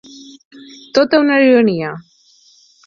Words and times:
Tota 0.99 1.21
una 1.27 1.39
ironia! 1.49 1.95